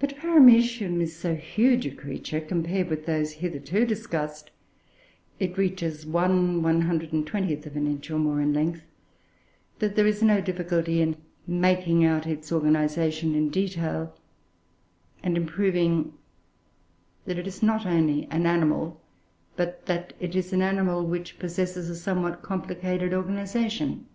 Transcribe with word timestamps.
But 0.00 0.16
Paramoecium 0.16 1.00
is 1.00 1.14
so 1.14 1.36
huge 1.36 1.86
a 1.86 1.92
creature 1.92 2.40
compared 2.40 2.88
with 2.88 3.06
those 3.06 3.34
hitherto 3.34 3.86
discussed 3.86 4.50
it 5.38 5.56
reaches 5.56 6.04
1/120 6.04 7.66
of 7.66 7.76
an 7.76 7.86
inch 7.86 8.10
or 8.10 8.18
more 8.18 8.40
in 8.40 8.52
length 8.52 8.82
that 9.78 9.94
there 9.94 10.08
is 10.08 10.24
no 10.24 10.40
difficulty 10.40 11.00
in 11.00 11.18
making 11.46 12.04
out 12.04 12.26
its 12.26 12.50
organisation 12.50 13.36
in 13.36 13.48
detail; 13.48 14.12
and 15.22 15.36
in 15.36 15.46
proving 15.46 16.12
that 17.26 17.38
it 17.38 17.46
is 17.46 17.62
not 17.62 17.86
only 17.86 18.26
an 18.32 18.44
animal, 18.44 19.00
but 19.54 19.86
that 19.86 20.14
it 20.18 20.34
is 20.34 20.52
an 20.52 20.62
animal 20.62 21.06
which 21.06 21.38
possesses 21.38 21.88
a 21.88 21.94
somewhat 21.94 22.42
complicated 22.42 23.14
organisation. 23.14 24.08